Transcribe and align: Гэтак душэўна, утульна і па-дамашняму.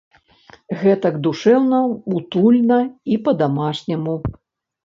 Гэтак 0.83 1.19
душэўна, 1.27 1.81
утульна 2.15 2.81
і 3.17 3.19
па-дамашняму. 3.29 4.21